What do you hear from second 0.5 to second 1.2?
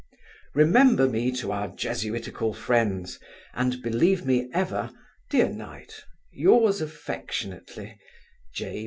Remember